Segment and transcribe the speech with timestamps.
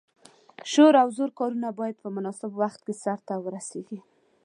[0.71, 3.99] شور او زور کارونه باید په مناسب وخت کې سرته ورسیږي.